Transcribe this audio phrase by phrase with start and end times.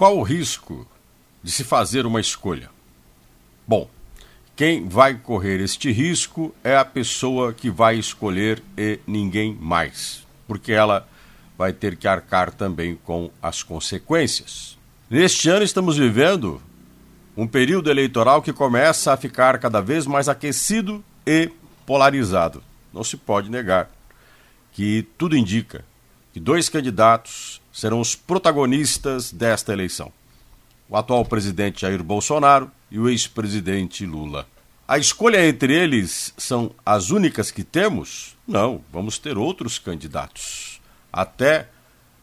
[0.00, 0.88] Qual o risco
[1.42, 2.70] de se fazer uma escolha?
[3.68, 3.86] Bom,
[4.56, 10.72] quem vai correr este risco é a pessoa que vai escolher e ninguém mais, porque
[10.72, 11.06] ela
[11.58, 14.78] vai ter que arcar também com as consequências.
[15.10, 16.62] Neste ano estamos vivendo
[17.36, 21.52] um período eleitoral que começa a ficar cada vez mais aquecido e
[21.84, 22.62] polarizado.
[22.90, 23.90] Não se pode negar
[24.72, 25.84] que tudo indica
[26.32, 30.12] que dois candidatos serão os protagonistas desta eleição:
[30.88, 34.46] o atual presidente Jair Bolsonaro e o ex-presidente Lula.
[34.86, 38.36] A escolha entre eles são as únicas que temos?
[38.46, 40.80] Não, vamos ter outros candidatos.
[41.12, 41.68] Até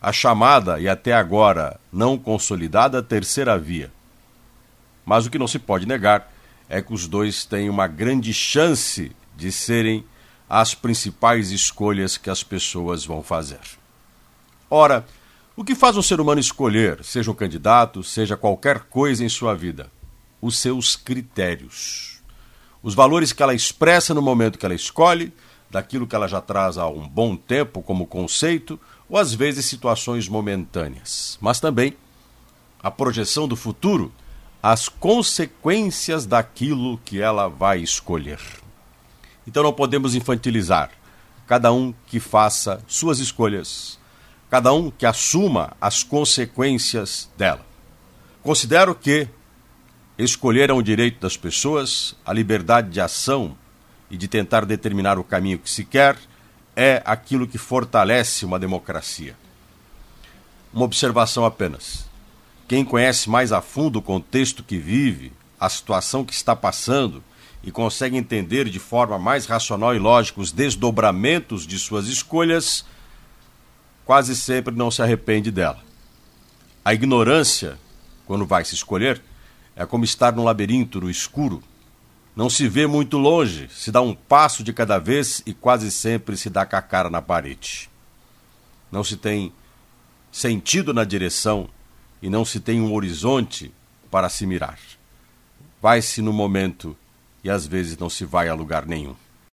[0.00, 3.92] a chamada e até agora não consolidada terceira via.
[5.04, 6.32] Mas o que não se pode negar
[6.68, 10.04] é que os dois têm uma grande chance de serem
[10.48, 13.60] as principais escolhas que as pessoas vão fazer.
[14.74, 15.04] Ora,
[15.54, 19.54] o que faz um ser humano escolher, seja um candidato, seja qualquer coisa em sua
[19.54, 19.92] vida?
[20.40, 22.22] Os seus critérios.
[22.82, 25.30] Os valores que ela expressa no momento que ela escolhe,
[25.70, 30.26] daquilo que ela já traz há um bom tempo como conceito, ou às vezes situações
[30.26, 31.36] momentâneas.
[31.38, 31.94] Mas também
[32.82, 34.10] a projeção do futuro,
[34.62, 38.40] as consequências daquilo que ela vai escolher.
[39.46, 40.90] Então não podemos infantilizar.
[41.46, 44.00] Cada um que faça suas escolhas
[44.52, 47.64] cada um que assuma as consequências dela.
[48.42, 49.26] Considero que
[50.18, 53.56] escolher é um direito das pessoas, a liberdade de ação
[54.10, 56.18] e de tentar determinar o caminho que se quer
[56.76, 59.34] é aquilo que fortalece uma democracia.
[60.70, 62.04] Uma observação apenas.
[62.68, 67.24] Quem conhece mais a fundo o contexto que vive, a situação que está passando
[67.64, 72.84] e consegue entender de forma mais racional e lógica os desdobramentos de suas escolhas,
[74.04, 75.82] quase sempre não se arrepende dela.
[76.84, 77.78] A ignorância,
[78.26, 79.22] quando vai se escolher,
[79.76, 81.62] é como estar num labirinto no escuro.
[82.34, 86.36] Não se vê muito longe, se dá um passo de cada vez e quase sempre
[86.36, 87.90] se dá com a cara na parede.
[88.90, 89.52] Não se tem
[90.30, 91.68] sentido na direção
[92.20, 93.72] e não se tem um horizonte
[94.10, 94.78] para se mirar.
[95.80, 96.96] Vai-se no momento
[97.44, 99.14] e às vezes não se vai a lugar nenhum.